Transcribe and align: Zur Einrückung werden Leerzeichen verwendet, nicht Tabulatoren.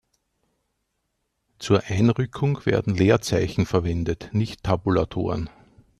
Zur 1.59 1.83
Einrückung 1.85 2.65
werden 2.65 2.95
Leerzeichen 2.95 3.67
verwendet, 3.67 4.29
nicht 4.33 4.63
Tabulatoren. 4.63 5.47